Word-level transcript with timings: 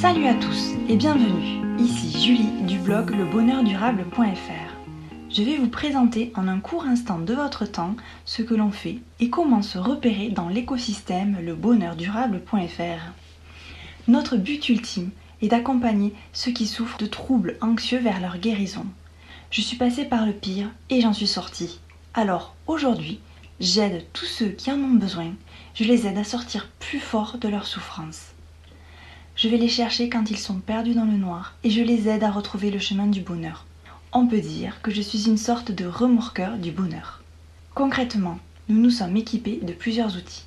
Salut 0.00 0.26
à 0.26 0.34
tous 0.34 0.72
et 0.88 0.96
bienvenue. 0.96 1.78
Ici 1.78 2.20
Julie 2.20 2.62
du 2.66 2.78
blog 2.78 3.10
lebonheurdurable.fr. 3.10 4.74
Je 5.30 5.42
vais 5.42 5.56
vous 5.56 5.68
présenter 5.68 6.32
en 6.34 6.48
un 6.48 6.58
court 6.58 6.84
instant 6.84 7.18
de 7.18 7.32
votre 7.32 7.64
temps 7.64 7.94
ce 8.24 8.42
que 8.42 8.54
l'on 8.54 8.70
fait 8.70 8.98
et 9.20 9.30
comment 9.30 9.62
se 9.62 9.78
repérer 9.78 10.28
dans 10.28 10.48
l'écosystème 10.48 11.38
lebonheurdurable.fr. 11.42 13.12
Notre 14.08 14.36
but 14.36 14.68
ultime 14.68 15.10
est 15.42 15.48
d'accompagner 15.48 16.12
ceux 16.32 16.52
qui 16.52 16.66
souffrent 16.66 16.98
de 16.98 17.06
troubles 17.06 17.56
anxieux 17.60 18.00
vers 18.00 18.20
leur 18.20 18.38
guérison. 18.38 18.86
Je 19.50 19.60
suis 19.60 19.76
passée 19.76 20.04
par 20.04 20.26
le 20.26 20.32
pire 20.32 20.70
et 20.90 21.00
j'en 21.00 21.12
suis 21.12 21.26
sortie. 21.26 21.80
Alors 22.12 22.54
aujourd'hui, 22.66 23.20
j'aide 23.60 24.04
tous 24.12 24.26
ceux 24.26 24.48
qui 24.48 24.70
en 24.70 24.78
ont 24.78 24.94
besoin. 24.94 25.32
Je 25.74 25.84
les 25.84 26.06
aide 26.06 26.18
à 26.18 26.24
sortir 26.24 26.68
plus 26.80 27.00
fort 27.00 27.38
de 27.38 27.48
leur 27.48 27.66
souffrance. 27.66 28.33
Je 29.36 29.48
vais 29.48 29.56
les 29.56 29.68
chercher 29.68 30.08
quand 30.08 30.30
ils 30.30 30.38
sont 30.38 30.60
perdus 30.60 30.94
dans 30.94 31.06
le 31.06 31.16
noir 31.16 31.54
et 31.64 31.70
je 31.70 31.82
les 31.82 32.08
aide 32.08 32.22
à 32.22 32.30
retrouver 32.30 32.70
le 32.70 32.78
chemin 32.78 33.08
du 33.08 33.20
bonheur. 33.20 33.66
On 34.12 34.28
peut 34.28 34.40
dire 34.40 34.80
que 34.80 34.92
je 34.92 35.02
suis 35.02 35.26
une 35.26 35.38
sorte 35.38 35.72
de 35.72 35.86
remorqueur 35.86 36.56
du 36.56 36.70
bonheur. 36.70 37.20
Concrètement, 37.74 38.38
nous 38.68 38.80
nous 38.80 38.90
sommes 38.90 39.16
équipés 39.16 39.58
de 39.60 39.72
plusieurs 39.72 40.16
outils. 40.16 40.44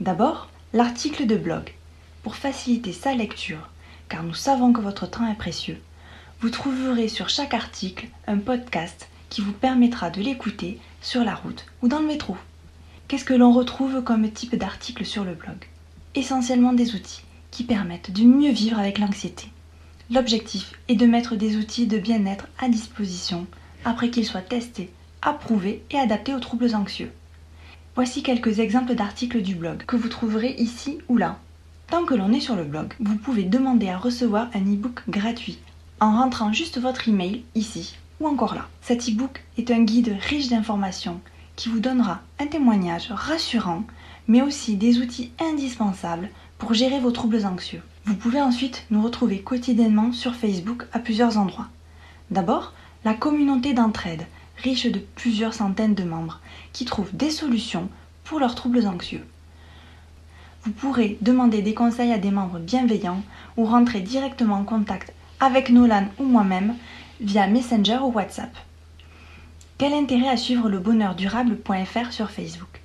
D'abord, 0.00 0.48
l'article 0.72 1.26
de 1.26 1.36
blog. 1.36 1.72
Pour 2.24 2.34
faciliter 2.34 2.92
sa 2.92 3.14
lecture, 3.14 3.70
car 4.08 4.24
nous 4.24 4.34
savons 4.34 4.72
que 4.72 4.80
votre 4.80 5.08
temps 5.08 5.30
est 5.30 5.38
précieux, 5.38 5.80
vous 6.40 6.50
trouverez 6.50 7.06
sur 7.06 7.28
chaque 7.28 7.54
article 7.54 8.08
un 8.26 8.38
podcast 8.38 9.08
qui 9.28 9.40
vous 9.40 9.52
permettra 9.52 10.10
de 10.10 10.20
l'écouter 10.20 10.80
sur 11.00 11.22
la 11.22 11.36
route 11.36 11.64
ou 11.80 11.86
dans 11.86 12.00
le 12.00 12.08
métro. 12.08 12.36
Qu'est-ce 13.06 13.24
que 13.24 13.34
l'on 13.34 13.52
retrouve 13.52 14.02
comme 14.02 14.28
type 14.32 14.56
d'article 14.56 15.06
sur 15.06 15.22
le 15.22 15.34
blog? 15.34 15.64
Essentiellement 16.16 16.72
des 16.72 16.96
outils 16.96 17.22
qui 17.50 17.64
permettent 17.64 18.12
de 18.12 18.22
mieux 18.22 18.52
vivre 18.52 18.78
avec 18.78 18.98
l'anxiété. 18.98 19.48
L'objectif 20.10 20.72
est 20.88 20.96
de 20.96 21.06
mettre 21.06 21.36
des 21.36 21.56
outils 21.56 21.86
de 21.86 21.98
bien-être 21.98 22.48
à 22.58 22.68
disposition 22.68 23.46
après 23.84 24.10
qu'ils 24.10 24.26
soient 24.26 24.40
testés, 24.40 24.90
approuvés 25.22 25.82
et 25.90 25.98
adaptés 25.98 26.34
aux 26.34 26.40
troubles 26.40 26.74
anxieux. 26.74 27.12
Voici 27.94 28.22
quelques 28.22 28.58
exemples 28.58 28.94
d'articles 28.94 29.42
du 29.42 29.54
blog 29.54 29.84
que 29.84 29.96
vous 29.96 30.08
trouverez 30.08 30.54
ici 30.58 30.98
ou 31.08 31.16
là. 31.16 31.38
Tant 31.88 32.04
que 32.04 32.14
l'on 32.14 32.32
est 32.32 32.40
sur 32.40 32.56
le 32.56 32.64
blog, 32.64 32.94
vous 33.00 33.16
pouvez 33.16 33.42
demander 33.42 33.88
à 33.88 33.98
recevoir 33.98 34.48
un 34.54 34.60
e-book 34.60 35.00
gratuit 35.08 35.58
en 36.00 36.16
rentrant 36.16 36.52
juste 36.52 36.80
votre 36.80 37.08
email 37.08 37.44
ici 37.54 37.96
ou 38.20 38.26
encore 38.26 38.54
là. 38.54 38.68
Cet 38.80 39.08
e-book 39.08 39.42
est 39.58 39.70
un 39.70 39.82
guide 39.82 40.16
riche 40.28 40.48
d'informations 40.48 41.20
qui 41.56 41.68
vous 41.68 41.80
donnera 41.80 42.20
un 42.38 42.46
témoignage 42.46 43.08
rassurant 43.10 43.84
mais 44.28 44.42
aussi 44.42 44.76
des 44.76 44.98
outils 44.98 45.30
indispensables 45.40 46.30
pour 46.58 46.74
gérer 46.74 47.00
vos 47.00 47.10
troubles 47.10 47.46
anxieux. 47.46 47.82
Vous 48.04 48.14
pouvez 48.14 48.40
ensuite 48.40 48.84
nous 48.90 49.02
retrouver 49.02 49.40
quotidiennement 49.40 50.12
sur 50.12 50.34
Facebook 50.34 50.84
à 50.92 50.98
plusieurs 50.98 51.38
endroits. 51.38 51.68
D'abord, 52.30 52.72
la 53.04 53.14
communauté 53.14 53.72
d'entraide, 53.72 54.26
riche 54.56 54.86
de 54.86 54.98
plusieurs 54.98 55.54
centaines 55.54 55.94
de 55.94 56.04
membres, 56.04 56.40
qui 56.72 56.84
trouvent 56.84 57.14
des 57.14 57.30
solutions 57.30 57.88
pour 58.24 58.40
leurs 58.40 58.54
troubles 58.54 58.86
anxieux. 58.86 59.24
Vous 60.62 60.72
pourrez 60.72 61.16
demander 61.20 61.62
des 61.62 61.74
conseils 61.74 62.12
à 62.12 62.18
des 62.18 62.30
membres 62.30 62.58
bienveillants 62.58 63.22
ou 63.56 63.64
rentrer 63.64 64.00
directement 64.00 64.56
en 64.56 64.64
contact 64.64 65.12
avec 65.40 65.70
Nolan 65.70 66.06
ou 66.18 66.24
moi-même 66.24 66.76
via 67.20 67.46
Messenger 67.46 67.98
ou 68.02 68.12
WhatsApp. 68.12 68.54
Quel 69.78 69.94
intérêt 69.94 70.28
à 70.28 70.36
suivre 70.36 70.68
le 70.68 70.78
bonheur 70.78 71.14
durable.fr 71.14 72.12
sur 72.12 72.30
Facebook? 72.30 72.79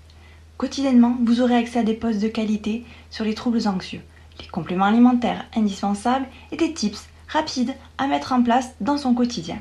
Quotidiennement, 0.57 1.17
vous 1.21 1.41
aurez 1.41 1.57
accès 1.57 1.79
à 1.79 1.83
des 1.83 1.93
posts 1.93 2.21
de 2.21 2.29
qualité 2.29 2.85
sur 3.09 3.25
les 3.25 3.33
troubles 3.33 3.67
anxieux, 3.67 4.01
les 4.39 4.47
compléments 4.47 4.85
alimentaires 4.85 5.45
indispensables 5.53 6.27
et 6.51 6.55
des 6.55 6.73
tips 6.73 7.09
rapides 7.27 7.75
à 7.97 8.07
mettre 8.07 8.31
en 8.31 8.41
place 8.41 8.73
dans 8.79 8.97
son 8.97 9.13
quotidien. 9.13 9.59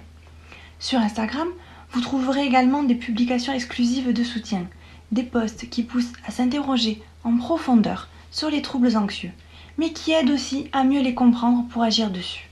Sur 0.78 1.00
Instagram, 1.00 1.48
vous 1.90 2.00
trouverez 2.00 2.44
également 2.44 2.84
des 2.84 2.94
publications 2.94 3.52
exclusives 3.52 4.12
de 4.12 4.22
soutien, 4.22 4.68
des 5.10 5.24
posts 5.24 5.68
qui 5.68 5.82
poussent 5.82 6.12
à 6.26 6.30
s'interroger 6.30 7.02
en 7.24 7.36
profondeur 7.36 8.08
sur 8.30 8.48
les 8.48 8.62
troubles 8.62 8.96
anxieux, 8.96 9.32
mais 9.78 9.92
qui 9.92 10.12
aident 10.12 10.30
aussi 10.30 10.68
à 10.72 10.84
mieux 10.84 11.02
les 11.02 11.14
comprendre 11.14 11.66
pour 11.70 11.82
agir 11.82 12.10
dessus. 12.10 12.48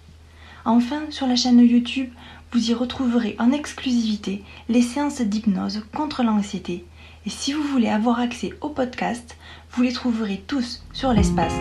Enfin, 0.64 1.02
sur 1.10 1.28
la 1.28 1.36
chaîne 1.36 1.60
YouTube, 1.60 2.10
vous 2.52 2.70
y 2.70 2.74
retrouverez 2.74 3.36
en 3.38 3.52
exclusivité 3.52 4.42
les 4.68 4.82
séances 4.82 5.20
d'hypnose 5.20 5.84
contre 5.94 6.24
l'anxiété 6.24 6.84
et 7.24 7.30
si 7.30 7.52
vous 7.52 7.62
voulez 7.62 7.88
avoir 7.88 8.20
accès 8.20 8.54
au 8.60 8.68
podcast, 8.68 9.36
vous 9.72 9.82
les 9.82 9.92
trouverez 9.92 10.42
tous 10.46 10.82
sur 10.92 11.12
l'espace 11.12 11.54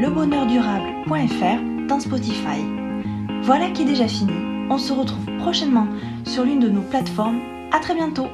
lebonheurdurable.fr 0.00 1.86
dans 1.88 2.00
Spotify. 2.00 2.64
Voilà 3.42 3.70
qui 3.70 3.82
est 3.82 3.86
déjà 3.86 4.08
fini. 4.08 4.32
On 4.70 4.78
se 4.78 4.92
retrouve 4.92 5.26
prochainement 5.38 5.86
sur 6.24 6.44
l'une 6.44 6.60
de 6.60 6.68
nos 6.68 6.82
plateformes. 6.82 7.40
À 7.72 7.80
très 7.80 7.94
bientôt 7.94 8.28